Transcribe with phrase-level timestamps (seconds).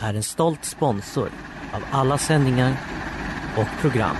[0.00, 1.30] är en stolt sponsor
[1.72, 2.76] av alla sändningar
[3.56, 4.16] och program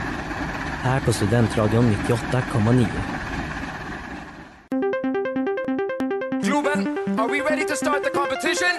[0.82, 2.86] här på Studentradion 98,9.
[6.42, 8.70] Globen, are we ready to start the competition?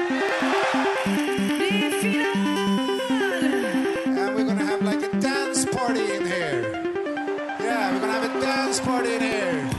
[4.05, 6.61] And we're gonna have like a dance party in here.
[7.59, 9.69] Yeah, we're gonna have a dance party in here.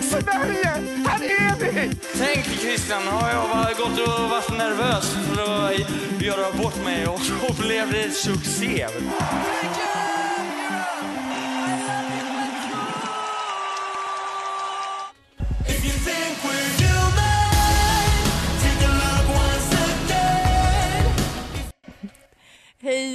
[0.00, 0.72] Sverige,
[1.06, 1.90] här är vi!
[2.18, 7.20] Tänk Christian, har jag bara gått och varit nervös för att göra bort mig och
[7.40, 8.86] då blev det succé.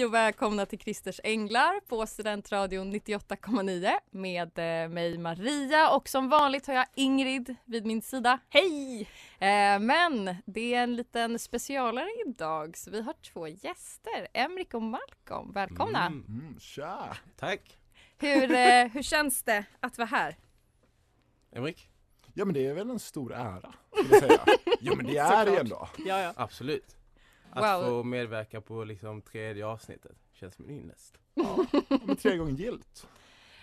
[0.10, 6.68] Och välkomna till Christers Änglar på Studentradion 98,9 med eh, mig Maria och som vanligt
[6.68, 8.40] har jag Ingrid vid min sida.
[8.50, 9.02] Hej!
[9.40, 14.82] Eh, men det är en liten specialare idag så vi har två gäster, Emrik och
[14.82, 15.52] Malcolm.
[15.52, 16.06] Välkomna!
[16.06, 17.18] Mm, tja!
[17.38, 17.78] Tack.
[18.18, 20.36] Hur, eh, hur känns det att vara här?
[21.52, 21.90] Emrik?
[22.34, 24.46] Ja men det är väl en stor ära, skulle jag säga.
[24.80, 25.90] Jo men det är det ändå.
[25.98, 26.34] Ja, ja.
[26.36, 26.99] Absolut.
[27.52, 27.86] Att Wow.
[27.90, 31.18] få medverka på liksom tredje avsnittet känns som en ynnest.
[31.34, 31.66] Ja,
[32.06, 33.08] men tre gånger gilt.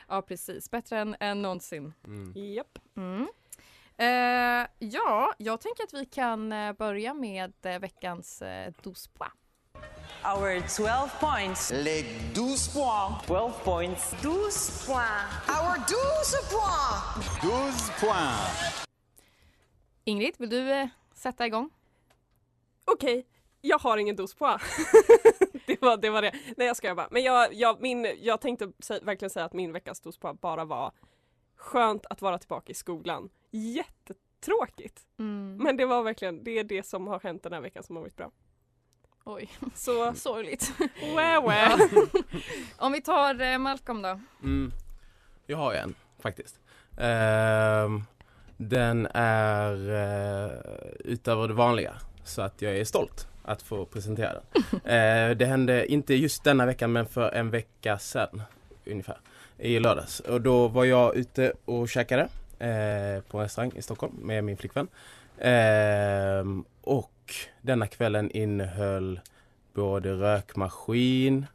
[0.09, 1.93] ja precis, bättre än, än någonsin.
[2.05, 2.33] Mm.
[2.55, 2.79] Japp.
[2.97, 3.29] Mm.
[3.99, 9.31] Eh, ja, jag tänker att vi kan eh, börja med eh, veckans eh, dos pois.
[10.25, 11.73] Our 12 points.
[11.75, 13.27] Les 12 points.
[13.27, 14.11] 12 points.
[14.23, 14.33] 12
[14.87, 15.49] points.
[15.49, 17.41] Our 12 points.
[17.41, 18.87] 12 points.
[20.05, 21.71] Ingrid, vill du eh, sätta igång?
[22.85, 23.27] Okej,
[23.67, 24.47] jag har ingen dos på.
[25.67, 26.33] det, var, det var det.
[26.57, 27.09] Nej jag skojar bara.
[27.11, 30.65] Men jag, jag, min, jag tänkte sä- verkligen säga att min veckas dos på bara
[30.65, 30.93] var
[31.57, 33.29] skönt att vara tillbaka i skolan.
[33.51, 35.01] Jättetråkigt.
[35.19, 35.57] Mm.
[35.57, 38.03] Men det var verkligen, det är det som har hänt den här veckan som har
[38.03, 38.31] varit bra.
[39.25, 40.73] Oj, Så, sorgligt.
[41.17, 41.79] wä wä.
[42.79, 44.21] Om vi tar eh, Malcolm då.
[44.43, 44.73] Mm.
[45.47, 46.61] Jag har en faktiskt.
[46.99, 48.03] Ehm,
[48.57, 50.51] den är uh,
[51.05, 51.95] utöver det vanliga
[52.25, 54.63] så att jag är stolt att få presentera den.
[54.97, 58.43] Eh, det hände inte just denna veckan men för en vecka sedan
[58.87, 59.19] ungefär
[59.59, 62.23] i lördags och då var jag ute och käkade
[62.59, 64.89] eh, på en restaurang i Stockholm med min flickvän.
[65.39, 69.21] Ehm, och denna kvällen innehöll
[69.75, 71.47] både rökmaskin,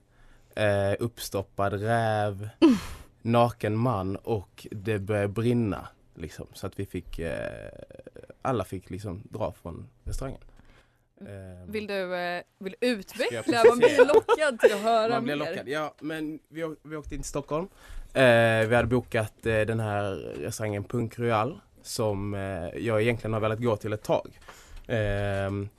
[0.55, 2.49] eh, uppstoppad räv,
[3.21, 5.87] naken man och det började brinna.
[6.15, 7.71] Liksom, så att vi fick, eh,
[8.41, 10.41] alla fick liksom dra från restaurangen.
[11.27, 13.63] Ehm, Vill du, eh, vill utveckla?
[13.69, 15.45] Man blir lockad till att höra Man blir mer.
[15.49, 15.67] lockad.
[15.67, 17.67] Ja, men vi, vi åkte in till Stockholm.
[18.13, 23.39] Eh, vi hade bokat eh, den här restaurangen Punk Royal som eh, jag egentligen har
[23.39, 24.39] velat gå till ett tag.
[24.87, 25.69] Ehm,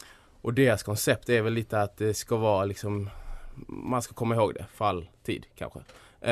[0.42, 3.10] och deras koncept är väl lite att det ska vara liksom
[3.66, 5.78] man ska komma ihåg det för all tid kanske.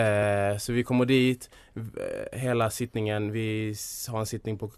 [0.00, 3.74] Eh, så vi kommer dit, eh, hela sittningen, vi
[4.08, 4.70] har en sittning på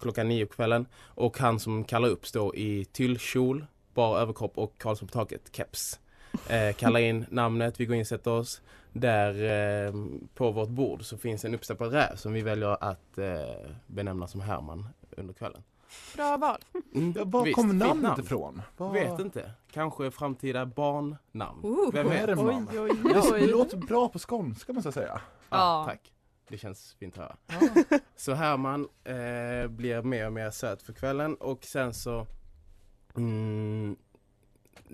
[0.00, 4.78] klockan nio på kvällen och han som kallar upp står i tyllkjol, bar överkropp och
[4.78, 6.00] Karlsson på taket keps.
[6.48, 8.60] Eh, kallar in namnet, vi går in och sätter oss.
[8.92, 9.30] Där
[9.86, 9.94] eh,
[10.34, 14.40] på vårt bord så finns en uppstoppad räv som vi väljer att eh, benämna som
[14.40, 15.62] Herman under kvällen.
[16.16, 16.58] Bra val.
[16.94, 18.20] Mm, Ja, var visst, kom namnet namn.
[18.22, 18.62] ifrån?
[18.76, 18.92] Var...
[18.92, 19.50] Vet inte.
[19.72, 21.60] Kanske framtida barnnamn.
[21.62, 21.92] Oh.
[21.92, 22.28] Vem vet?
[22.28, 22.68] Herman.
[22.72, 23.46] Oj, oj, Det, det oj.
[23.46, 25.20] låter bra på skånska måste jag säga.
[25.50, 25.84] Ja, Ja.
[25.88, 26.12] Tack.
[26.48, 28.00] Det känns fint att höra.
[28.16, 32.26] Så Herman eh, blir mer och mer söt för kvällen och sen så
[33.16, 33.53] mm,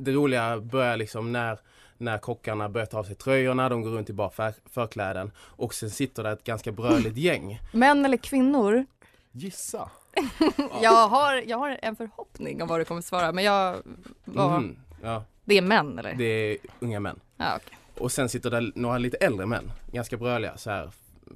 [0.04, 1.58] Det roliga börjar liksom när
[1.98, 5.74] när kockarna börjar ta av sig tröjorna, de går runt i bara för, förkläden och
[5.74, 7.60] sen sitter det ett ganska bröligt gäng.
[7.72, 8.86] Män eller kvinnor?
[9.32, 9.90] Gissa.
[10.82, 13.76] Jag, har, jag har en förhoppning om vad du kommer svara men jag...
[14.24, 16.14] Vad, Mhm, ja, Det är män eller?
[16.14, 17.20] det är unga män.
[17.36, 17.78] Ja, okej.
[17.98, 20.90] Och sen sitter det några lite äldre män, ganska bröliga så här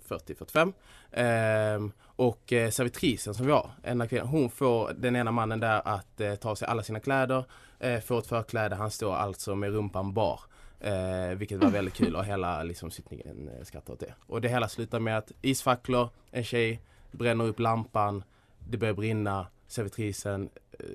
[0.08, 0.72] 40-45.
[1.12, 5.82] Ehm, och eh, servitrisen som vi har, ena kvinnan, hon får den ena mannen där
[5.88, 7.44] att eh, ta av sig alla sina kläder,
[7.78, 10.40] eh, får ett förkläde, han står alltså med rumpan bar.
[10.81, 14.14] Eh, vilket var väldigt kul och hela liksom, sittningen eh, skrattade åt det.
[14.26, 16.81] Och det hela slutar med att isfacklor, en tjej
[17.12, 18.25] bränner upp lampan,
[18.69, 20.87] det börjar brinna, servitrisen eh,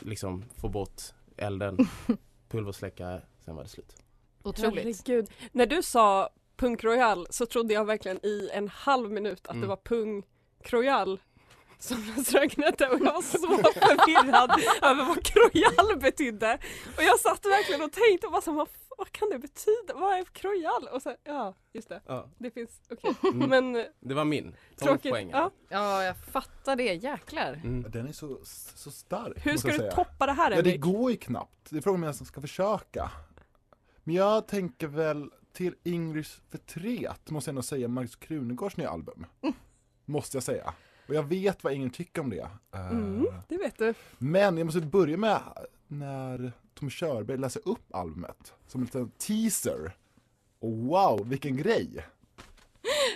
[0.00, 1.02] liksom får bort
[1.36, 1.78] elden,
[2.48, 3.96] pulversläckare, sen var det slut.
[4.42, 4.74] Otroligt.
[5.06, 5.30] Herregud.
[5.52, 9.60] När du sa Punk Royal så trodde jag verkligen i en halv minut att Mm.
[9.60, 10.24] det var Punk
[10.72, 11.20] Royal
[11.78, 13.38] som restaurangen hette och jag var så
[13.72, 14.50] förvirrad
[14.82, 16.58] över vad Croyal betydde.
[16.96, 18.68] Och jag satt verkligen och tänkte och bara så, vad,
[18.98, 19.94] vad kan det betyda?
[19.94, 20.88] Vad är Croyal?
[20.92, 23.14] Och så, ja just det, Ja, det finns, okej.
[23.32, 23.48] Mm.
[23.50, 24.44] Men det var min.
[24.78, 25.10] 12 tråkigt.
[25.12, 25.30] poäng.
[25.32, 25.50] Ja.
[25.68, 26.94] Ja, jag fattar det.
[26.94, 27.52] Jäklar.
[27.52, 27.90] Mm.
[27.90, 28.38] Den är så,
[28.74, 29.46] så stark.
[29.46, 29.92] Hur ska du säga.
[29.92, 30.80] toppa det här Ja, det Henrik?
[30.80, 31.70] går ju knappt.
[31.70, 33.10] Det är frågan om jag ska försöka.
[34.04, 39.26] Men jag tänker väl till Ingrids förtret måste jag nog säga Marcus Krunegårds nya album.
[40.08, 40.74] Måste jag säga.
[41.08, 42.48] Och jag vet vad Ingrid tycker om det.
[42.74, 43.94] Eh, Mm, det vet du.
[44.18, 45.40] Men jag måste börja med
[45.86, 49.92] när Tom Körberg läser upp albumet som en liten teaser.
[50.60, 52.06] Och wow, vilken grej!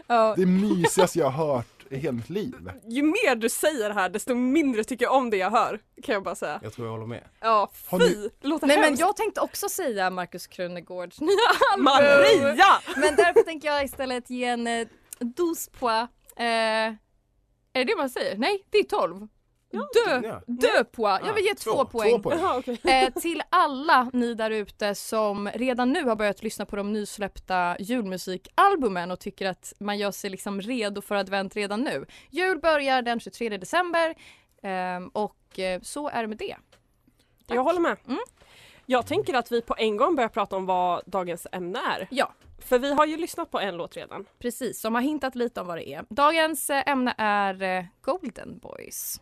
[0.07, 2.71] Ja, Det mysigaste jag har hört i hela mitt liv.
[2.87, 5.81] Ju mer du säger här desto mindre tycker jag om det jag hör.
[6.03, 6.61] Kan jag bara säga.
[6.63, 7.25] Jag tror jag håller med.
[7.41, 7.97] Ja, fy!
[7.99, 11.31] ni- Låter Nej men jag tänkte också säga Markus Krunegårds nya
[11.73, 11.85] album.
[11.85, 12.81] Maria!
[12.97, 14.89] Men därför tänker jag istället ge en eh,
[15.19, 16.09] douze pois.
[16.37, 16.95] Eh, är
[17.73, 18.37] det det man säger?
[18.37, 19.29] Nej, det är 12.
[19.73, 20.41] Dö, Ja.
[20.47, 21.21] dö pois.
[21.27, 22.23] Jag vill ge två, två, Två poäng.
[22.23, 22.39] poäng.
[22.41, 22.81] Jaha, okej.
[22.85, 27.77] Eh, till alla ni där ute som redan nu har börjat lyssna på de nysläppta
[27.79, 32.07] julmusikalbumen och tycker att man gör sig liksom redo för advent redan nu.
[32.31, 34.15] Jul börjar den 23 december
[34.63, 36.57] ehm, och eh, så är det med det.
[37.47, 37.97] Jag håller med.
[38.07, 38.19] Mm.
[38.87, 42.09] Jag tänker att vi på en gång börjar prata om vad dagens ämne är.
[42.11, 42.33] Ja,
[42.65, 44.25] För vi har ju lyssnat på en låt redan.
[44.39, 44.81] precis.
[44.81, 46.05] Som har hintat lite om vad det är.
[46.09, 49.21] Dagens eh, ämne är eh, Golden Boys.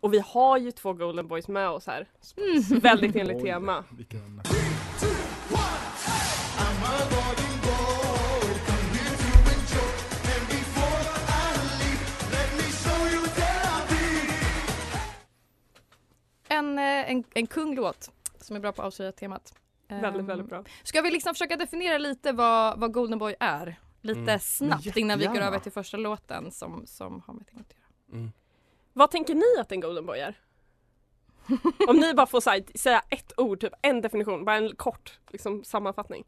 [0.00, 2.06] Och vi har ju två Golden Boys med oss här.
[2.80, 3.84] Väldigt enligt Oj, tema.
[3.90, 4.42] Vilken...
[16.48, 18.10] En, eh, en, en kunglåt
[18.40, 19.54] som är bra på att avslöja temat.
[20.00, 20.64] Väldigt, Ehm, väldigt bra.
[20.82, 23.80] Ska vi liksom försöka definiera lite vad, vad Golden Boy är?
[24.00, 24.38] Lite Mm.
[24.40, 28.18] snabbt innan vi går över till första låten som, som har med temat att göra.
[28.20, 28.32] Mm.
[28.92, 30.40] Vad tänker ni att en Golden Boy är?
[31.88, 35.64] Om ni bara får här, säga ett ord, typ en definition, bara en kort liksom,
[35.64, 36.24] sammanfattning.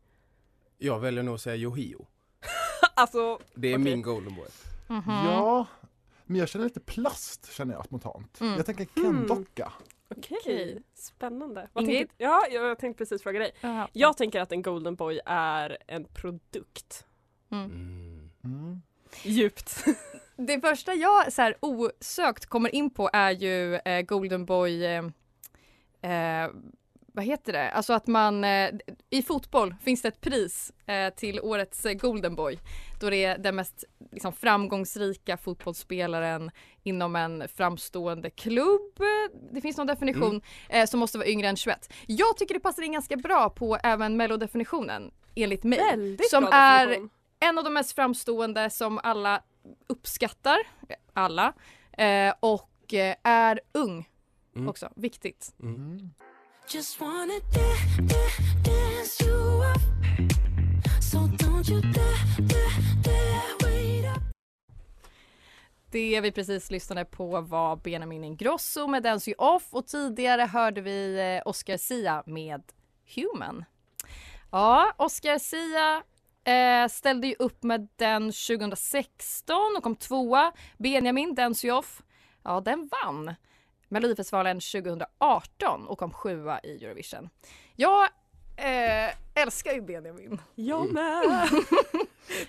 [0.79, 2.07] Jag väljer nog att säga Yohio.
[2.97, 3.85] Alltså, Det är Okej.
[3.85, 4.49] min golden boy.
[4.89, 5.03] Mhm.
[5.27, 5.67] Ja,
[6.25, 8.41] men jag känner lite plast känner jag spontant.
[8.41, 8.57] Mm.
[8.57, 9.73] Jag tänker Ken-docka.
[10.09, 10.39] Okej.
[10.41, 10.83] Okej.
[10.95, 11.69] Spännande.
[11.73, 11.99] Vad Ingrid?
[11.99, 13.53] tänker, ja, jag tänkte precis fråga dig.
[13.61, 13.89] Jaha.
[13.93, 17.07] Jag tänker att en Golden Boy är en produkt.
[17.51, 17.65] Mm.
[17.65, 18.31] Mm.
[18.45, 18.83] Mm.
[19.23, 19.85] Djupt.
[20.37, 25.05] Det första jag så här, osökt kommer in på är ju eh, Golden Boy eh,
[26.03, 26.51] eh,
[27.17, 27.71] vad heter det?
[27.71, 28.71] Alltså att man eh,
[29.11, 32.59] i fotboll finns det ett pris eh, till årets eh, Golden Boy
[33.01, 36.51] då det är den mest liksom, framgångsrika fotbollsspelaren
[36.83, 38.93] inom en framstående klubb.
[39.53, 41.93] Det finns någon definition eh, som måste vara yngre än 21.
[42.07, 45.79] Jag tycker det passar in ganska bra på även mellodefinitionen enligt mig.
[45.79, 47.09] Väldigt som bra är
[47.41, 49.43] en av de mest framstående som alla
[49.87, 50.59] uppskattar,
[51.13, 51.53] alla,
[52.41, 54.09] och är ung
[54.57, 54.69] Mm.
[54.69, 55.55] också, viktigt.
[55.63, 56.11] Mm.
[56.69, 59.81] Just wanna da- da- dance you up.
[61.03, 64.23] So don't you dare, dare, dare wait up.
[65.91, 70.81] Det vi precis lyssnade på var Benjamin Ingrosso med Dance You Off och tidigare hörde
[70.81, 72.63] vi eh, Oscar Sia med
[73.17, 73.65] Human.
[74.53, 76.03] Ja, Oscar Sia
[76.55, 80.53] eh, ställde ju upp med den 2016 och kom tvåa.
[80.79, 82.03] Benjamin, Dance You Off,
[82.45, 83.35] ja den vann
[83.95, 87.29] Melodifestivalen 2018 och kom sjua i Eurovision.
[87.77, 88.03] Jag
[88.57, 90.41] eh, älskar ju Benjamin.
[90.55, 91.49] Jag med!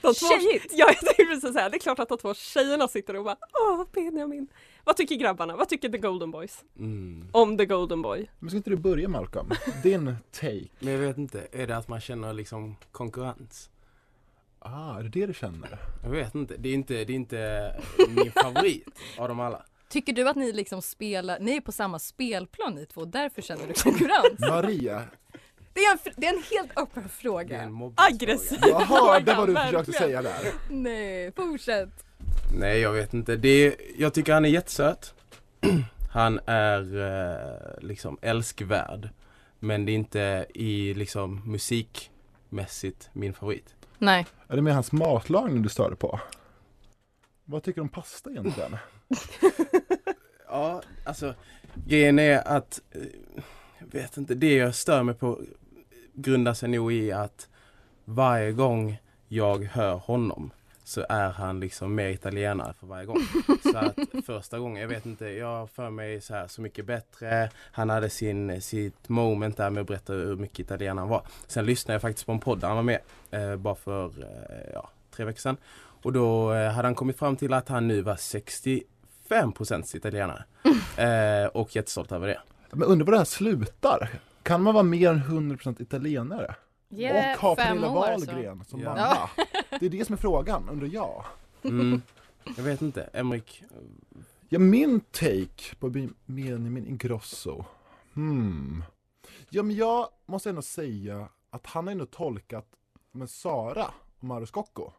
[0.02, 0.66] De två, Tjejigt!
[0.72, 3.38] ja, jag tänkte precis säga, det är klart att de två tjejerna sitter och bara
[3.54, 4.48] Åh Benjamin!
[4.84, 5.56] Vad tycker grabbarna?
[5.56, 6.64] Vad tycker the Golden Boys?
[6.80, 7.28] Mm.
[7.32, 8.30] Om the Golden Boy?
[8.40, 9.50] Men ska inte du börja Malcolm?
[9.84, 10.68] Din take.
[10.80, 13.70] Men jag vet inte, är det att man känner liksom konkurrens?
[14.60, 15.80] Ah, är det det du känner?
[16.04, 17.76] Jag vet inte, det är inte, det är inte
[18.10, 18.88] min favorit
[19.18, 19.66] av dem alla.
[19.90, 23.68] Tycker du att ni liksom spelar, ni är på samma spelplan ni två, därför känner
[23.68, 24.40] du konkurrens?
[24.40, 25.04] Maria,
[25.74, 27.70] Det är en, det är en helt öppen Det är fråga.
[27.96, 28.60] Aggressiv!
[28.62, 29.86] jag hörde vad du Verkligen.
[29.86, 30.54] försökte säga där.
[30.70, 31.90] Nej, fortsätt.
[32.60, 35.14] Nej jag vet inte, det är, jag tycker han är jättesöt.
[36.14, 39.10] Han är eh, liksom älskvärd.
[39.60, 43.76] Men det är inte i liksom musikmässigt min favorit.
[43.98, 44.26] Nej.
[44.48, 46.20] Är det med hans matlagning du störde på?
[47.46, 48.78] Vad tycker du om pasta egentligen?
[50.48, 51.34] Ja, alltså
[51.86, 52.82] grejen är att
[53.80, 55.42] jag vet inte, det jag stör mig på
[56.14, 57.50] grundar sig nog i att
[58.06, 60.52] varje gång jag hör honom
[60.84, 63.18] så är han liksom mer italienare för varje gång.
[63.72, 63.96] Så att
[64.26, 67.50] första gången, jag vet inte, jag har för mig så här Så mycket bättre.
[67.72, 71.28] Han hade sin, sitt moment där med att berätta hur mycket italienare han var.
[71.48, 73.00] Sen lyssnade jag faktiskt på en podd där han var med
[73.32, 75.58] eh, bara för eh, ja, tre veckor sedan.
[76.04, 78.84] Och då eh, hade han kommit fram till att han nu var 60
[79.30, 80.44] 65% italienare.
[80.98, 82.42] Eh, och jättestolt över det.
[82.72, 84.10] Men undrar var det här slutar?
[84.44, 86.56] Kan man vara mer än 100% italienare?
[86.90, 87.90] Ge och ha Pernilla.
[87.94, 88.90] Wahlgren som Ja.
[88.96, 89.30] mamma?
[89.80, 91.26] Det är det som är frågan, undrar jag.
[91.64, 92.02] Mm.
[92.58, 93.64] Jag vet inte, Emrik.
[94.50, 97.66] Ja, min take på Be- Benjamin Ingrosso.
[98.14, 98.84] Hmm.
[99.50, 102.68] Ja, men jag måste ändå säga att han har ändå tolkat
[103.12, 103.86] med Sara
[104.18, 104.92] och Mauro Scocco.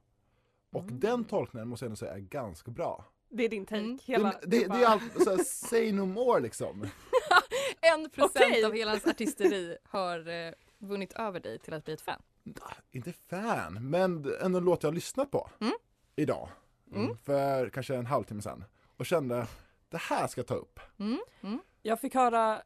[0.72, 1.00] Och Mm.
[1.00, 3.04] den tolkningen måste jag ändå säga är ganska bra.
[3.36, 3.80] Det är din take.
[3.80, 3.98] Mm.
[4.04, 6.86] Hela, det, det, det är allt, så här, say no more liksom.
[7.80, 8.64] En procent Okej.
[8.64, 12.22] av hela hans artisteri har eh, vunnit över dig till att bli ett fan.
[12.90, 15.72] Inte fan, men ändå låt jag lyssna på Mm.
[16.16, 16.48] idag.
[16.94, 17.16] Mm.
[17.24, 18.64] För kanske en halvtimme sedan.
[18.96, 19.46] Och kände,
[19.88, 20.80] det här ska jag ta upp.
[20.98, 21.20] Mm.
[21.42, 21.58] Mm.
[21.82, 22.62] Jag fick höra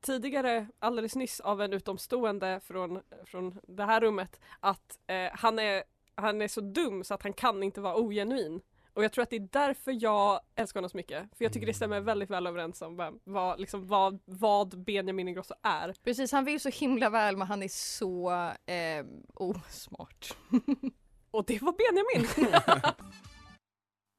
[0.00, 5.82] tidigare, alldeles nyss, av en utomstående från, från det här rummet att eh, han, är,
[6.14, 8.60] han är så dum så att han kan inte vara ogenuin.
[9.00, 11.36] Och jag tror att det är därför jag älskar honom så mycket.
[11.38, 15.28] För jag tycker det stämmer väldigt väl överens om vem, vad, liksom, vad, vad Benjamin
[15.28, 15.94] Ingrosso är.
[16.04, 18.30] Precis, han vill så himla väl men han är så
[18.66, 20.36] eh, osmart.
[21.30, 22.52] Och det var Benjamin!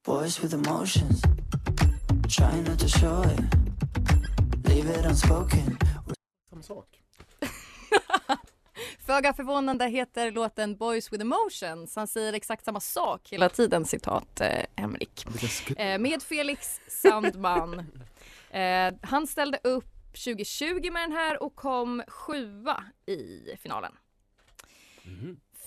[0.05, 1.21] Boys with emotions,
[2.37, 3.39] trying not to show it.
[4.69, 5.77] Leave it unspoken.
[6.49, 7.01] Samma sak.
[9.05, 11.95] Föga förvånande heter låten Boys with emotions.
[11.95, 17.79] Han säger exakt samma sak hela tiden, citat eh, sk- Eh, med Felix Sandman.
[18.51, 23.91] eh, han ställde upp 2020 med den här och kom sjua i finalen.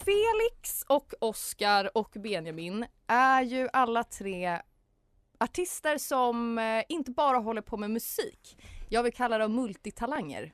[0.05, 4.61] Felix och Oscar och Benjamin är ju alla tre
[5.39, 8.57] artister som eh, inte bara håller på med musik.
[8.89, 10.53] Jag vill kalla dem multitalanger.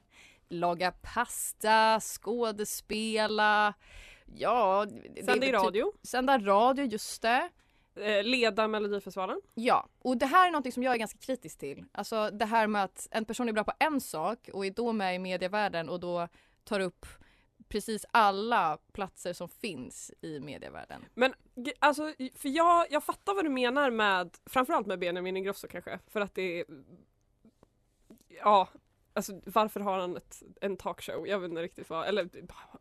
[0.51, 3.75] Laga pasta, skådespela,
[4.35, 4.87] ja...
[5.25, 7.49] Sända i typ- radio, Sända radio, just det.
[7.95, 9.41] eh, leda Melodifestivalen.
[9.55, 11.85] Ja, och det här är något som jag är ganska kritisk till.
[11.93, 14.93] Alltså det här med att en person är bra på en sak och är då
[14.93, 16.29] med i medievärlden och då
[16.65, 17.07] tar upp
[17.69, 21.05] precis alla platser som finns i medievärlden.
[21.15, 21.35] Men
[21.79, 26.21] alltså, för jag, jag fattar vad du menar med, framförallt med Benjamin Ingrosso kanske, för
[26.21, 26.65] att det är
[28.29, 28.69] Ja,
[29.13, 31.27] alltså varför har han ett, en talkshow?
[31.27, 32.29] Jag vet inte riktigt vad, eller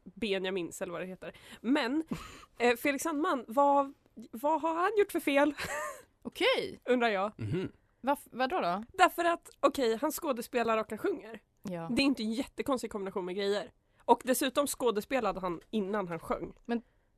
[0.03, 1.35] Benjamins eller vad det heter.
[1.61, 2.03] Men
[2.59, 3.93] eh, Felix Sandman, vad,
[4.31, 5.53] vad har han gjort för fel?
[6.21, 7.31] Okej, Undrar jag.
[7.39, 7.71] Mhm.
[8.01, 8.83] Vad vadå då?
[8.93, 11.39] Därför att, okej, han skådespelar och han sjunger.
[11.61, 11.89] Ja.
[11.91, 13.71] Det är inte en jättekonstig kombination med grejer.
[14.05, 16.53] Och dessutom skådespelade han innan han sjöng.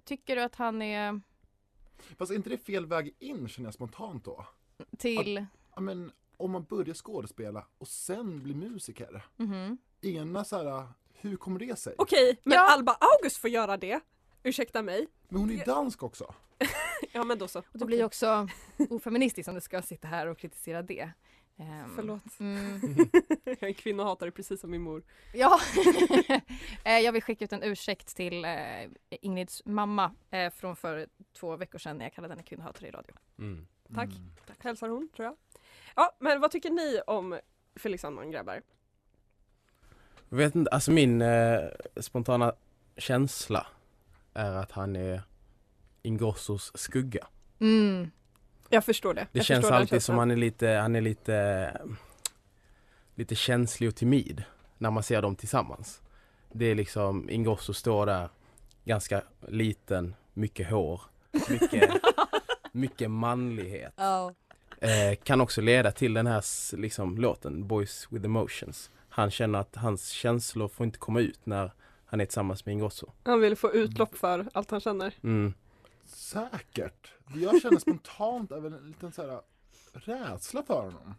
[0.03, 1.21] Tycker du att han är
[2.17, 4.45] Fast är inte det fel väg in känner jag spontant då?
[4.97, 5.45] till...
[5.75, 9.25] Ja, men om man börjar skådespela och sen blir musiker.
[9.37, 9.77] Mhm.
[10.01, 11.95] Ena så här, hur kommer det sig?
[11.97, 12.73] Okej, men Ja.
[12.73, 13.99] Alba August får göra det.
[14.43, 15.07] Ursäkta mig.
[15.29, 16.33] Men hon är ju dansk också.
[17.13, 17.59] Ja men då så.
[17.59, 18.47] Och det blir ju också
[18.89, 21.11] ofeministiskt om du ska sitta här och kritisera det.
[21.57, 22.39] Ehm, Förlåt.
[22.39, 22.79] Mm.
[23.43, 25.03] Jag är en kvinnohatare precis som min mor.
[25.33, 25.59] Ja,
[26.85, 28.51] Eh, jag vill skicka ut en ursäkt till eh,
[29.09, 31.07] Ingrids mamma eh, från för
[31.39, 33.15] två veckor sedan när jag kallade henne kvinnohatare i radio.
[33.39, 33.67] Mm.
[33.95, 34.09] Tack.
[34.47, 34.57] Tack.
[34.63, 35.35] Hälsar hon tror jag.
[35.95, 37.39] Ja men vad tycker ni om
[37.75, 38.61] Felix Sandman grabbar?
[40.29, 41.59] Jag vet inte, alltså min eh,
[41.97, 42.53] spontana
[42.97, 43.67] känsla
[44.33, 45.21] är att han är
[46.01, 47.27] Ingrossos skugga.
[47.59, 48.11] Mm.
[48.69, 49.27] Jag förstår det.
[49.31, 50.19] Det jag känns alltid som känslan.
[50.19, 51.81] han är lite, han är lite,
[53.15, 54.43] lite känslig och timid
[54.77, 56.01] när man ser dem tillsammans.
[56.51, 58.29] Det är liksom, Ingrosso står där,
[58.85, 61.01] ganska liten, mycket hår,
[61.49, 61.91] mycket,
[62.71, 63.93] mycket manlighet.
[63.97, 64.33] Ja.
[64.81, 68.91] Eh, kan också leda till den här liksom, låten, Boys with emotions.
[69.09, 71.71] Han känner att hans känslor får inte komma ut när
[72.05, 73.11] han är tillsammans med Ingrosso.
[73.23, 75.13] Han vill få utlopp för allt han känner.
[75.23, 75.53] Mm.
[76.05, 77.13] Säkert.
[77.35, 79.41] Jag känner spontant väl en liten så här
[79.93, 81.15] rädsla för honom.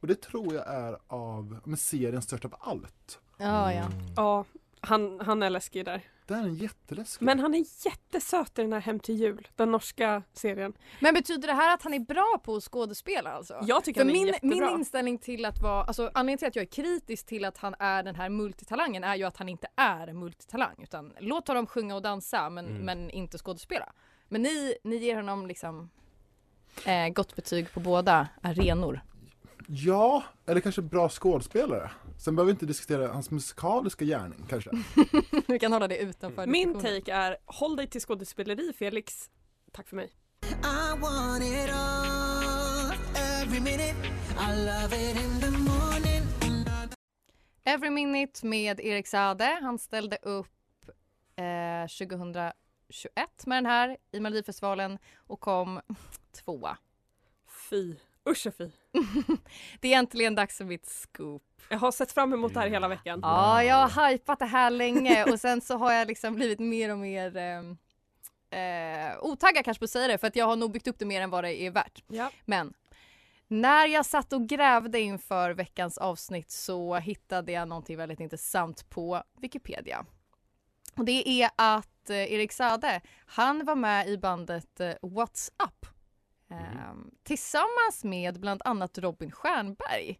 [0.00, 3.18] Och det tror jag är av men serien Störst av allt.
[3.36, 3.88] Ja, ja.
[4.16, 4.44] Ja,
[4.80, 6.02] han, han är läskig där.
[6.26, 7.24] Det är en jätteläskig.
[7.24, 10.72] Men han är jättesöt i den här Hem till jul, den norska serien.
[11.00, 13.58] Men betyder det här att han är bra på att skådespela alltså?
[13.62, 14.50] Jag tycker För han är min, jättebra.
[14.66, 17.74] min inställning till att vara, alltså anledningen till att jag är kritisk till att han
[17.78, 21.94] är den här multitalangen är ju att han inte är multitalang utan låt honom sjunga
[21.94, 22.82] och dansa men, Mm.
[22.82, 23.92] men inte skådespela.
[24.28, 25.90] Men ni, ni ger honom liksom
[26.86, 29.00] eh, gott betyg på båda arenor.
[29.68, 31.90] Ja, eller kanske bra skådespelare.
[32.18, 34.70] Sen behöver vi inte diskutera hans musikaliska gärning kanske.
[35.48, 39.30] Vi kan hålla det utanför Min take är håll dig till skådespeleri Felix.
[39.72, 40.12] Tack för mig.
[40.44, 43.94] I want it all, every minute.
[44.40, 46.04] I love it in the morning.
[47.66, 49.58] Every Minute med Erik Saade.
[49.62, 50.48] Han ställde upp
[51.36, 55.80] eh, 2021 med den här i Melodifestivalen och kom
[56.44, 56.78] tvåa.
[57.70, 57.94] Fy.
[58.28, 58.70] Usch och fy.
[59.80, 61.42] Det är äntligen dags för mitt scoop.
[61.68, 63.20] Jag har sett fram emot det här hela veckan.
[63.22, 66.92] Ja, jag har hypat det här länge och sen så har jag liksom blivit mer
[66.92, 70.72] och mer eh, eh, otaggad kanske på att säga det för att jag har nog
[70.72, 72.02] byggt upp det mer än vad det är värt.
[72.08, 72.30] Ja.
[72.44, 72.74] Men
[73.48, 79.22] när jag satt och grävde inför veckans avsnitt så hittade jag någonting väldigt intressant på
[79.40, 80.06] Wikipedia.
[80.96, 85.86] Och det är att eh, Erik Sade, han var med i bandet eh, What's Up
[86.54, 90.18] eh, tillsammans med bland annat Robin Stjernberg.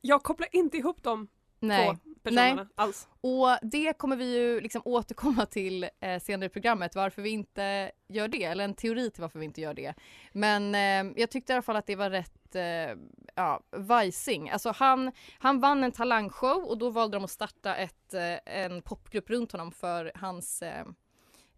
[0.00, 1.28] Jag kopplar inte ihop dem
[1.60, 1.86] Nej.
[1.86, 2.66] två personerna Nej.
[2.74, 3.08] alls.
[3.20, 7.90] Och det kommer vi ju liksom återkomma till eh, senare i programmet varför vi inte
[8.08, 9.94] gör det, eller en teori till varför vi inte gör det.
[10.32, 12.96] Men eh, jag tyckte i alla fall att det var rätt, eh,
[13.34, 14.50] ja, vajsing.
[14.50, 18.82] Alltså han, han vann en talangshow och då valde de att starta ett, eh, en
[18.82, 20.62] popgrupp runt honom för hans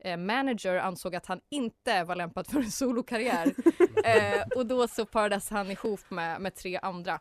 [0.00, 3.54] eh, manager ansåg att han inte var lämpad för en solokarriär.
[4.04, 7.20] eh, och då så parades han ihop med, med tre andra.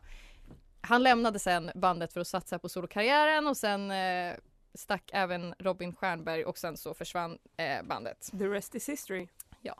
[0.80, 4.34] Han lämnade sen bandet för att satsa på solokarriären och sen eh,
[4.74, 8.30] stack även Robin Stjernberg och sen så försvann eh, bandet.
[8.38, 9.28] The rest is history.
[9.60, 9.74] Ja.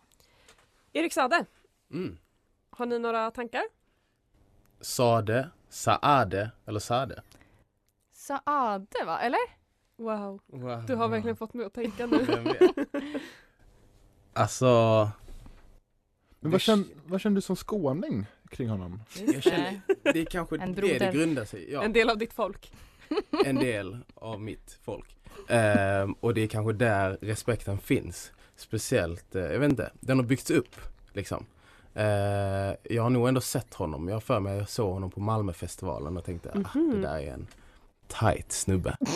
[0.93, 1.45] Erik Sade,
[1.91, 2.19] Mm.
[2.71, 3.63] har ni några tankar?
[4.81, 7.23] Sade, Saade eller Sade?
[8.13, 9.60] Saade va, eller?
[10.01, 10.41] Wow.
[10.47, 10.85] Wow.
[10.87, 12.27] Du har verkligen fått mig att tänka nu.
[14.33, 15.11] Alltså,
[16.41, 19.03] Men vad känner, vad känner du som skåning kring honom?
[19.35, 21.73] jag känner, det är kanske En det det grundar sig.
[21.73, 21.83] Ja.
[21.83, 22.73] En del av ditt folk.
[23.45, 25.17] en del av mitt folk.
[25.49, 28.33] Ehm, och det är kanske där respekten finns.
[28.57, 30.77] Speciellt, eh, jag vet inte, den har byggts upp
[31.13, 31.47] liksom.
[31.95, 32.05] Eh,
[32.83, 36.17] jag har nog ändå sett honom, jag har för mig jag såg honom på Malmöfestivalen
[36.17, 36.91] och tänkte ah, Mhm.
[36.91, 37.47] det där är en
[38.21, 38.97] tight snubbe.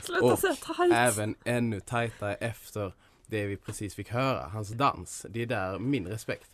[0.00, 0.92] Sluta Och säga tight.
[0.94, 2.92] Även ännu tajtare efter
[3.26, 5.26] det vi precis fick höra, hans dans.
[5.30, 6.50] Det är där min respekt.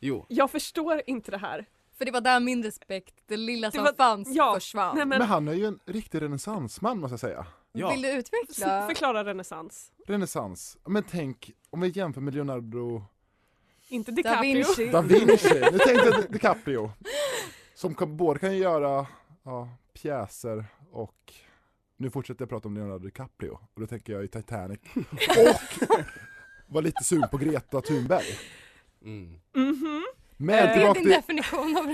[0.00, 1.64] Jo, Jag förstår inte det här.
[1.98, 4.96] För det var där min respekt, det lilla Det som var- fanns, ja, försvann.
[4.96, 7.46] Nej, Men men, han är ju en riktig renässansman måste jag säga.
[7.72, 7.90] ja.
[7.90, 8.86] Vill du utveckla?
[8.86, 9.92] förklara renässans.
[10.06, 10.76] Renässans.
[10.84, 13.02] Men tänk om vi jämför med Leonardo
[13.88, 14.54] Inte Da DiCaprio.
[14.54, 14.86] Vinci.
[14.90, 15.60] da Vinci.
[15.72, 16.92] Nu tänkte jag DiCaprio.
[17.74, 19.06] Som kan, både kan göra
[19.42, 21.32] ja, pjäser och
[21.96, 24.80] nu fortsätter jag prata om Leonardo DiCaprio och då tänker jag i Titanic.
[25.28, 25.88] Och
[26.66, 28.24] var lite sugen på Greta Thunberg.
[29.02, 29.40] Mm.
[29.54, 30.04] Mhm.
[30.36, 31.86] Men Eh, Det är tillbaka din till, definition av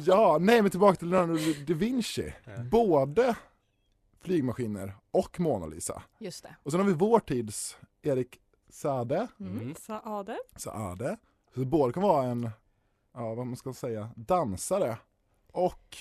[0.06, 2.32] ja, nej men tillbaka till Leonardo da Vinci.
[2.70, 3.36] Både
[4.20, 6.02] flygmaskiner och Mona Lisa.
[6.18, 6.56] Just det.
[6.62, 9.74] Och sen har vi vår tids Erik Sade, Mm.
[9.74, 10.38] Saade.
[10.56, 11.16] Saade.
[11.54, 12.50] Så både kan vara en,
[13.14, 14.96] ja vad man ska säga, dansare
[15.52, 15.96] och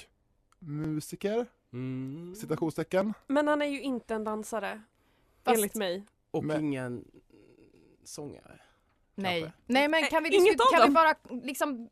[0.62, 2.36] musiker, Mm.
[2.36, 3.13] citationstecken.
[3.28, 4.82] Men han är ju inte en dansare.
[5.43, 6.04] Fast- Enligt mig.
[6.32, 7.06] Och Men- ingen
[8.04, 8.60] sångare.
[9.15, 9.41] Nej.
[9.41, 9.58] Kanske.
[9.65, 10.93] Nej men kan vi, inget kan vi dem.
[10.93, 11.89] bara liksom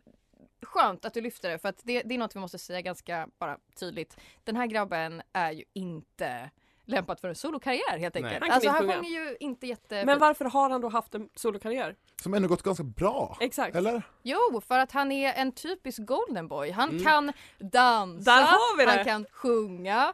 [0.62, 3.30] Skönt att du lyfter det för att det, det är något vi måste säga ganska
[3.38, 4.18] bara tydligt.
[4.44, 6.50] Den här grabben är ju inte
[6.90, 8.24] lämpad för en solokarriär helt Nej.
[8.24, 8.40] enkelt.
[8.42, 10.06] Han kan alltså han sjunger ju inte jätte...
[10.06, 11.96] Men varför har han då haft en solokarriär?
[12.24, 13.38] Som ändå gått ganska bra.
[13.40, 13.76] Exakt.
[13.76, 14.02] Eller?
[14.24, 16.72] Jo, för att han är en typisk golden boy.
[16.72, 17.04] Han Mm.
[17.04, 18.92] kan dansa, Där har vi det.
[18.92, 20.14] han kan sjunga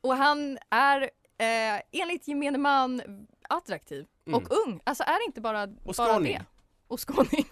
[0.00, 1.02] och han är
[1.38, 3.02] eh, enligt gemene man
[3.48, 4.42] attraktiv Mm.
[4.42, 4.80] och ung.
[4.84, 6.32] Alltså är det inte bara, Och bara skåning.
[6.34, 6.44] det?
[6.88, 7.46] Och skåning.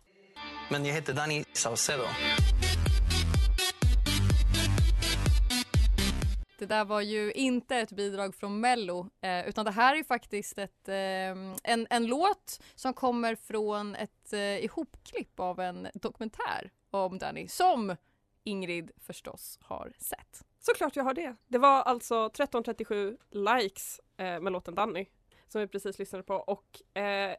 [0.70, 2.02] Men jag heter Danny Saucedo.
[6.58, 10.58] Det där var ju inte ett bidrag från Mello eh, utan det här är faktiskt
[10.58, 10.94] ett, eh,
[11.64, 17.96] en, en låt som kommer från ett eh, ihopklipp av en dokumentär om Danny som
[18.44, 20.44] Ingrid förstås har sett.
[20.58, 21.36] Såklart jag har det.
[21.46, 25.06] Det var alltså 1337 likes eh, med låten Danny
[25.48, 27.36] som vi precis lyssnade på och eh,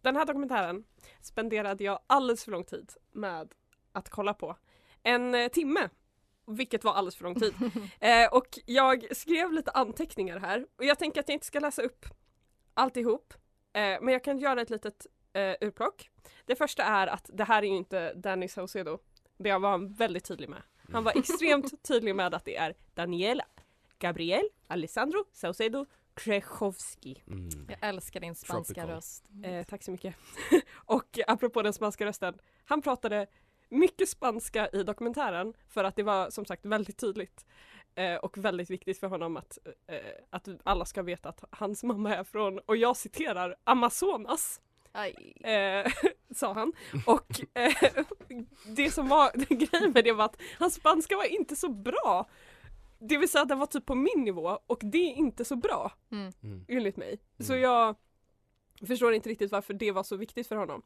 [0.00, 0.84] den här dokumentären
[1.20, 3.54] spenderade jag alldeles för lång tid med
[3.92, 4.56] att kolla på.
[5.02, 5.88] En eh, timme,
[6.46, 7.54] vilket var alldeles för lång tid.
[8.00, 11.82] eh, och jag skrev lite anteckningar här och jag tänker att jag inte ska läsa
[11.82, 12.06] upp
[12.74, 13.34] alltihop
[13.72, 16.10] eh, men jag kan göra ett litet eh, urplock.
[16.46, 18.98] Det första är att det här är ju inte Danny Saucedo.
[19.38, 20.62] Det var han väldigt tydlig med.
[20.92, 23.44] Han var extremt tydlig med att det är Daniela,
[23.98, 27.22] Gabriel, Alessandro, Saucedo, Krechowski.
[27.26, 27.66] Mm.
[27.68, 28.96] Jag älskar din spanska Tropical.
[28.96, 29.30] röst.
[29.44, 30.14] Eh, tack så mycket.
[30.74, 33.26] och apropå den spanska rösten, han pratade
[33.74, 37.46] mycket spanska i dokumentären för att det var som sagt väldigt tydligt
[37.94, 39.98] eh, och väldigt viktigt för honom att, eh,
[40.30, 44.60] att alla ska veta att hans mamma är från, och jag citerar, Amazonas.
[44.92, 45.32] Aj.
[45.44, 45.92] Eh,
[46.34, 46.72] sa han.
[47.06, 47.72] Och eh,
[48.66, 52.28] det som var grejen med det var att hans spanska var inte så bra.
[52.98, 55.56] Det vill säga att den var typ på min nivå och det är inte så
[55.56, 56.32] bra Mm.
[56.42, 56.64] Mm.
[56.68, 57.18] enligt mig.
[57.38, 57.62] Så Mm.
[57.62, 57.96] jag
[58.86, 60.82] förstår inte riktigt varför det var så viktigt för honom.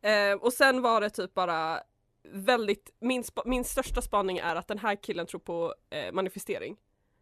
[0.00, 1.80] Eh, och sen var det typ bara
[2.24, 6.76] väldigt, min, min största spaning är att den här killen tror på eh, manifestering.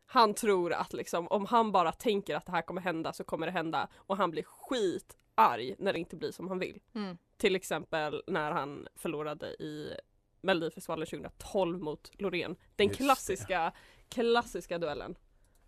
[0.06, 3.46] Han tror att liksom om han bara tänker att det här kommer hända så kommer
[3.46, 6.80] det hända och han blir skitarg när det inte blir som han vill.
[6.94, 7.16] Mm.
[7.36, 9.94] Till exempel när han förlorade i
[10.40, 12.56] Melodifestivalen 2012 mot Loreen.
[12.76, 13.04] Den Just det.
[13.04, 13.72] klassiska,
[14.08, 15.14] klassiska duellen.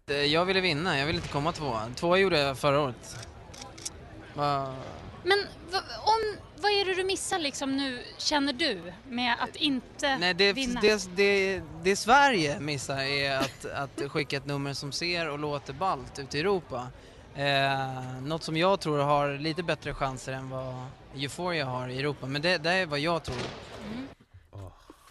[0.06, 1.86] Eh, Jag ville vinna, jag ville inte komma tvåa.
[1.96, 3.28] Tvåa gjorde jag förra året.
[4.34, 4.74] Va...
[5.24, 5.38] Men
[6.06, 10.52] om, vad är det du missar liksom nu, känner du, med att inte Nej, det,
[10.52, 10.80] vinna?
[10.80, 15.72] det, det, det Sverige missar är att, att skicka ett nummer som ser och låter
[15.72, 16.86] ballt ute i Europa.
[17.34, 20.74] Eh, något som jag tror har lite bättre chanser än vad
[21.16, 23.36] Euphoria har i Europa, men det, det är vad jag tror.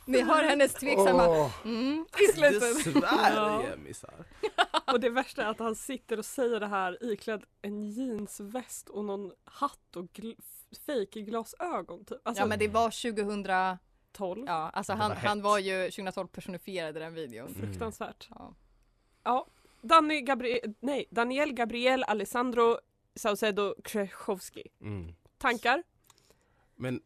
[0.05, 1.49] Vi har hennes tveksamma Åh.
[1.65, 2.81] mm, i slutet.
[2.81, 4.13] Sverige missar.
[4.87, 9.05] Och det värsta är att han sitter och säger det här iklädd en jeansväst och
[9.05, 10.41] någon hatt och gl-
[10.85, 12.17] fejkglasögon typ.
[12.27, 13.77] Alltså, Ja men det var 2012.
[14.11, 14.43] 12.
[14.47, 17.47] Ja, alltså han, var han var ju 2012 personifierad i den videon.
[17.47, 17.61] Mm.
[17.61, 18.27] Fruktansvärt.
[18.29, 18.53] Ja.
[19.23, 19.47] Ja.
[19.81, 22.77] Danny Gabriel, nej, Daniel Gabriel Alessandro
[23.15, 24.63] Saucedo Krechowski.
[24.81, 25.13] Mm.
[25.37, 25.83] Tankar?
[26.75, 27.01] Men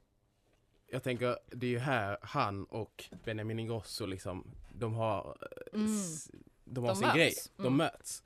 [0.87, 5.91] jag tänker, det är ju här han och Benjamin Ingrosso liksom, de har, eh, Mm.
[6.69, 7.15] De har De sin möts.
[7.15, 7.33] grej.
[7.55, 7.77] De Mm.
[7.77, 8.23] möts.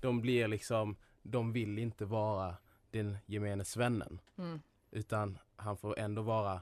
[0.00, 2.56] De blir liksom, de vill inte vara
[2.90, 4.20] den gemene svennen.
[4.38, 4.60] Mm.
[4.90, 6.60] Utan han får ändå vara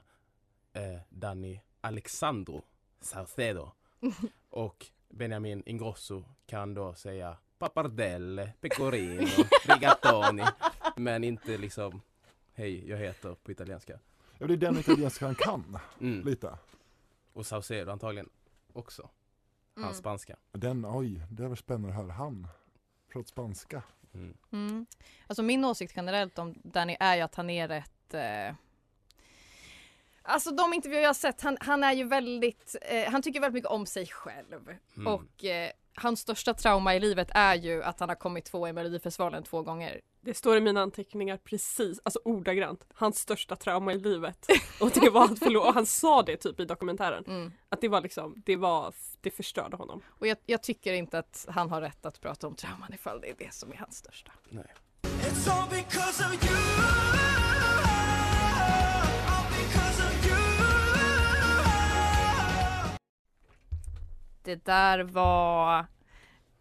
[0.73, 2.63] eh, Danny Alexandro
[3.01, 3.71] Saucedo.
[4.49, 9.27] och Benjamin Ingrosso kan då säga pappardelle, pecorino,
[9.67, 10.43] rigatoni.
[10.95, 12.01] men inte liksom
[12.53, 13.99] hej, jag heter på italienska.
[14.37, 16.25] Ja, det är den italienska han kan, Mm.
[16.25, 16.57] lite.
[17.33, 18.29] Och Saucedo antagligen
[18.73, 19.09] också.
[19.75, 19.93] Hans Mm.
[19.93, 20.35] spanska.
[20.51, 22.47] Den, oj, det var spännande att höra han.
[23.13, 23.83] Pratar spanska.
[24.13, 24.37] Mm.
[24.51, 24.85] Mm.
[25.27, 28.55] Alltså min åsikt generellt om Danny är ju att han är rätt eh...
[30.25, 33.53] Alltså de intervjuer jag har sett, han, han är ju väldigt, eh, han tycker väldigt
[33.53, 34.77] mycket om sig själv.
[34.97, 35.07] Mm.
[35.13, 38.73] Och eh, hans största trauma i livet är ju att han har kommit två i
[38.73, 40.01] Melodifestivalen två gånger.
[40.25, 44.47] Det står i mina anteckningar precis, alltså ordagrant, hans största trauma i livet.
[44.79, 47.23] Och det var att förlora, och han sa det typ i dokumentären.
[47.27, 47.51] Mm.
[47.69, 50.01] Att det var liksom, det var, det förstörde honom.
[50.07, 53.29] Och jag, jag tycker inte att han har rätt att prata om trauman ifall det
[53.29, 54.31] är det som är hans största.
[54.49, 54.65] Nej.
[55.01, 56.57] It's all because of you.
[64.43, 65.85] Det där var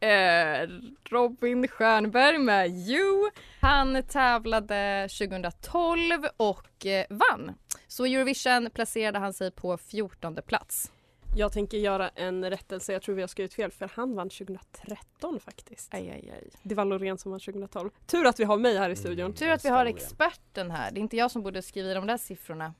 [0.03, 0.69] eh,
[1.11, 3.31] Robin Stjernberg med You.
[3.61, 7.53] Han tävlade 2012 och eh, vann.
[7.87, 10.93] Så i Eurovision placerade han sig på 14 plats.
[11.37, 15.41] Jag tänker göra en rättelse, jag tror vi har skrivit fel för han vann 2013
[15.41, 15.95] faktiskt.
[15.95, 16.51] Aj, aj, aj.
[16.63, 17.91] Det var Loreen som vann 2012.
[18.07, 19.33] Tur att vi har mig här i studion.
[19.35, 20.91] Tur att vi har experten här.
[20.91, 22.75] Det är inte jag som borde skriva i de där siffrorna.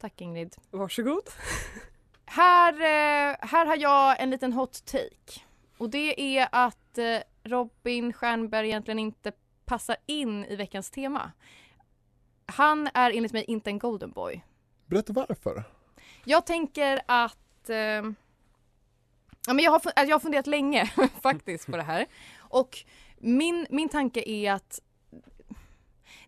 [0.00, 0.56] Tack Ingrid.
[0.70, 1.22] Varsågod.
[2.24, 5.47] Här, eh, här har jag en liten hot take.
[5.78, 9.32] Och det är att eh, Robin Stjernberg egentligen inte
[9.64, 11.32] passar in i veckans tema.
[12.46, 14.44] Han är enligt mig inte en golden boy.
[14.86, 15.64] Berätta varför.
[16.24, 17.68] Jag tänker att...
[17.68, 17.76] Eh,
[19.46, 20.86] ja, men jag, har, jag har funderat länge
[21.22, 22.06] faktiskt på det här.
[22.38, 22.78] Och
[23.18, 24.80] min, min tanke är att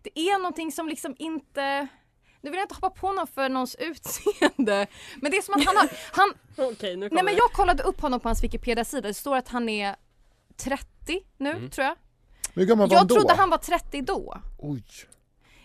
[0.01, 1.87] det är någonting som liksom inte...
[2.41, 4.87] Nu vill jag inte hoppa på någon för någons utseende.
[5.21, 5.89] Men det är som att han har...
[6.11, 6.33] Han,
[6.71, 9.07] Okej, nu nej men jag kollade upp honom på hans Wikipedia-sida.
[9.07, 9.95] Det står att han är
[10.57, 10.85] 30
[11.37, 11.69] nu Mm.
[11.69, 11.95] tror jag.
[12.53, 13.15] Hur gammal var han Jag då?
[13.15, 14.41] trodde han var 30 då.
[14.57, 14.83] Oj.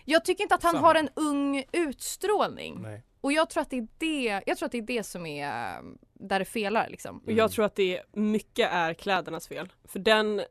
[0.05, 0.87] Jag tycker inte att han Samma.
[0.87, 2.81] har en ung utstrålning.
[2.81, 3.03] Nej.
[3.21, 5.77] Och jag tror att det är det, jag tror att det, är det som är
[5.77, 7.17] äh, där det felar liksom.
[7.25, 9.73] Och Jag tror att det mycket är klädernas fel.
[9.85, 10.41] För den,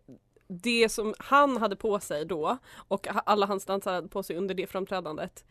[0.49, 2.59] det som han hade på sig då
[2.89, 5.45] och alla hans dansare hade på sig under det framträdandet.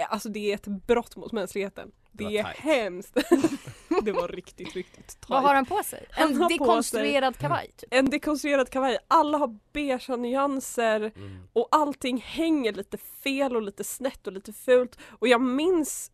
[0.00, 1.90] Eh, Alltså det är ett brott mot mänskligheten.
[2.12, 2.56] Det, var är tight.
[2.56, 3.14] hemskt.
[4.02, 5.26] det var riktigt, riktigt tajt.
[5.28, 6.06] Vad har han på sig?
[6.10, 7.88] Han En dekonstruerad kavaj typ.
[7.94, 8.98] En dekonstruerad kavaj.
[9.08, 11.48] Alla har beigea nyanser Mm.
[11.52, 14.98] och allting hänger lite fel och lite snett och lite fult.
[15.08, 16.10] Och jag minns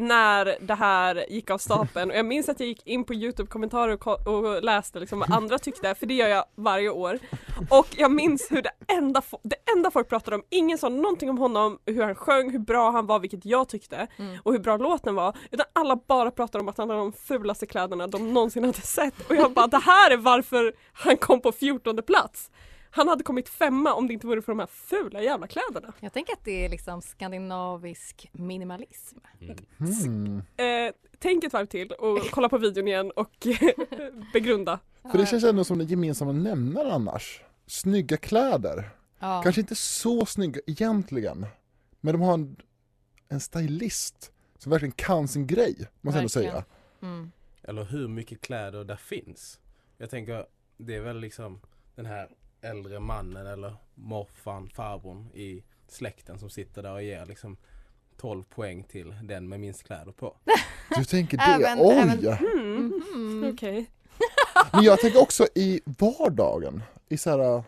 [0.00, 4.08] när det här gick av stapeln och jag minns att jag gick in på Youtube-kommentarer
[4.08, 7.18] och, och läste liksom vad andra tyckte, för det gör jag varje år.
[7.70, 11.38] Och jag minns hur det enda, det enda folk pratade om, ingen sa någonting om
[11.38, 14.38] honom, hur han sjöng, hur bra han var, vilket jag tyckte Mm.
[14.42, 15.36] och hur bra låten var.
[15.50, 19.30] Utan alla bara pratade om att han hade de fulaste kläderna de någonsin hade sett.
[19.30, 22.50] Och jag bara, det här är varför han kom på 14 plats.
[22.90, 25.92] Han hade kommit femma om det inte vore för de här fula jävla kläderna.
[26.00, 29.18] Jag tänker att det är liksom skandinavisk minimalism.
[29.80, 30.42] Mm.
[30.56, 33.46] Eh, tänk ett varv till och kolla på videon igen och
[34.32, 34.78] begrunda.
[35.10, 37.42] För det känns ändå som den gemensamma nämnaren annars.
[37.66, 38.90] Snygga kläder.
[39.18, 39.42] Ja.
[39.42, 41.46] Kanske inte så snygga egentligen.
[42.00, 42.56] Men de har en,
[43.28, 46.64] en stylist som verkligen kan sin grej, måste jag ändå säga.
[47.02, 47.32] Mm.
[47.62, 49.60] Eller hur mycket kläder där finns.
[49.98, 51.60] Jag tänker, det är väl liksom
[51.94, 52.28] den här
[52.62, 57.56] äldre mannen eller morfan, farbrorn i släkten som sitter där och ger liksom
[58.16, 60.36] 12 poäng till den med minst kläder på.
[60.96, 61.42] Du tänker det?
[61.42, 61.94] Även- Oj!
[61.96, 63.50] även- Mhm.
[63.54, 63.90] Okej.
[64.72, 67.62] Men jag tänker också i vardagen, i så här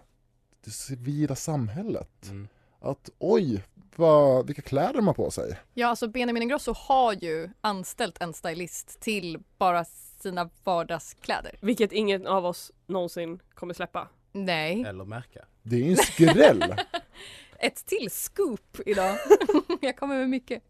[0.64, 2.26] det civila samhället.
[2.28, 2.48] Mm.
[2.80, 3.64] Att oj,
[3.96, 5.58] vad, vilka kläder de har på sig.
[5.74, 9.84] Ja, alltså Benjamin Ingrosso har ju anställt en stylist till bara
[10.20, 11.56] sina vardagskläder.
[11.60, 14.08] Vilket ingen av oss någonsin kommer släppa.
[14.32, 14.84] Nej.
[14.86, 15.44] Eller märka.
[15.62, 16.74] Det är en skräll.
[17.58, 19.18] Ett till scoop idag.
[19.80, 20.62] Jag kommer med mycket.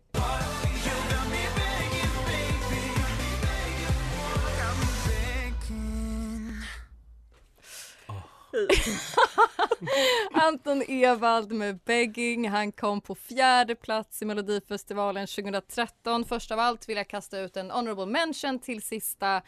[10.33, 12.49] Anton Ewald med Begging.
[12.49, 16.25] Han kom på fjärde plats i Melodifestivalen 2013.
[16.25, 19.43] Först av allt vill jag kasta ut en honorable mention till sista,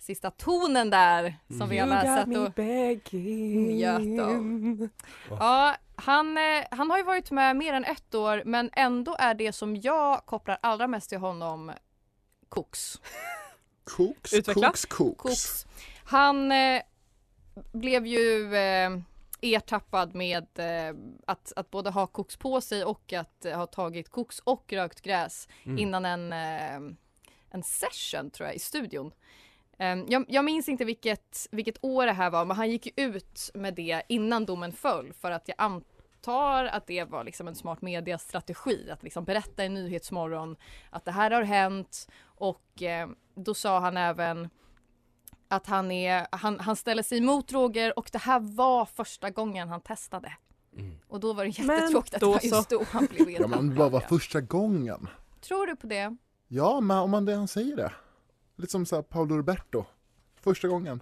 [0.00, 3.76] sista tonen där som vi alla You got och begging.
[3.76, 4.88] njöt av.
[5.30, 9.34] Ja, han, eh, han har ju varit med mer än ett år men ändå är
[9.34, 11.72] det som jag kopplar allra mest till honom
[12.48, 13.00] Koks.
[14.32, 14.66] Utveckla.
[14.68, 15.16] koks, koks.
[15.22, 15.66] Koks.
[16.04, 16.82] Han eh,
[17.72, 18.90] blev ju eh,
[19.40, 20.94] ertappad med eh,
[21.26, 25.00] att, att både ha koks på sig och att eh, ha tagit koks och rökt
[25.00, 25.78] gräs Mm.
[25.78, 26.94] innan en, eh,
[27.50, 29.12] en session tror jag i studion.
[29.80, 33.50] Eh, jag, jag minns inte vilket, vilket år det här var men han gick ut
[33.54, 37.82] med det innan domen föll för att jag antar att det var liksom en smart
[37.82, 40.56] mediastrategi att liksom berätta i Nyhetsmorgon
[40.90, 44.48] att det här har hänt och eh, då sa han även
[45.48, 49.68] att han, är, han, han ställer sig emot droger och det här var första gången
[49.68, 50.32] han testade.
[51.08, 53.92] Och då var det jättetråkigt att det var just då han blev Ja men vad
[53.92, 55.08] var första gången?
[55.40, 56.16] Tror du på det?
[56.48, 57.92] Ja, men om man det han säger det.
[58.60, 59.84] Lite som så här Paolo Roberto.
[60.40, 61.00] Första gången.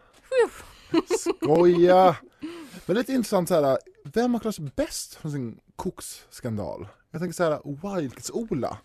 [1.19, 2.17] Skoja!
[2.87, 6.89] Men lite intressant så här, vem har klarat sig bäst från sin koksskandal?
[7.11, 8.79] Jag tänker så här, Wildcats-Ola.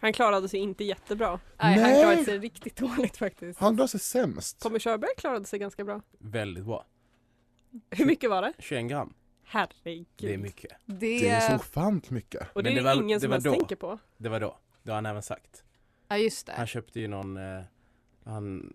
[0.00, 1.30] Han klarade sig inte jättebra.
[1.30, 2.02] Nej, han Nej.
[2.02, 3.60] klarade sig riktigt dåligt faktiskt.
[3.60, 4.60] Han klarar sig sämst.
[4.60, 6.00] Tommy Körberg klarade sig ganska bra.
[6.18, 6.84] Väldigt bra.
[7.90, 8.52] Hur mycket var det?
[8.58, 9.14] 21 gram.
[9.44, 10.06] Herregud.
[10.16, 10.72] Det är mycket.
[10.86, 12.42] Det, Det är så ofantligt mycket.
[12.54, 13.98] Och det Men är det var- ingen det som ens tänker på.
[14.16, 14.58] Det var då.
[14.82, 15.62] Det har han även sagt.
[16.08, 16.66] Ja just Han det.
[16.66, 17.62] köpte ju någon, eh,
[18.30, 18.72] han,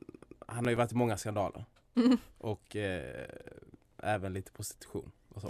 [0.48, 1.66] han har ju varit i många skandaler.
[1.96, 2.18] Mm.
[2.38, 3.26] Och eh,
[4.04, 5.48] även lite prostitution och så.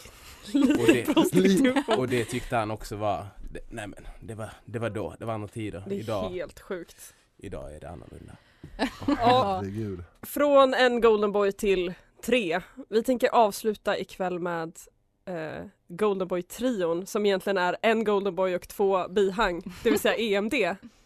[0.58, 4.90] Och det, och det tyckte han också var, det, nej men det var, det var
[4.90, 5.84] då, det var andra tider.
[5.88, 7.14] Det är Idag, helt sjukt.
[7.38, 8.36] idag är det annorlunda.
[9.08, 10.04] Ja, Herregud.
[10.22, 11.94] från en Golden Boy till
[12.26, 12.62] tre.
[12.90, 14.78] Vi tänker avsluta ikväll med
[15.26, 20.38] eh, Golden Boy-trion som egentligen är en Golden Boy och två bihang, det vill säga
[20.38, 20.54] EMD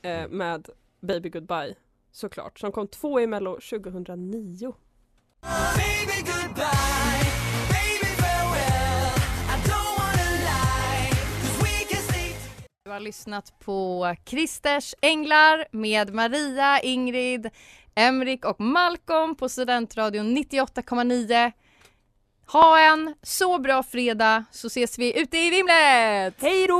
[0.01, 0.69] eh, med
[1.01, 1.75] Baby Goodbye
[2.11, 4.73] såklart, som kom två i Mello 2009.
[5.75, 6.19] Baby
[12.89, 17.49] Du har lyssnat på Christers Änglar med Maria, Ingrid,
[17.95, 21.51] Emrik och Malcolm på Studentradion 98,9.
[22.51, 26.35] Ha en så bra fredag så ses vi ute i vimlet!
[26.41, 26.79] Hej då!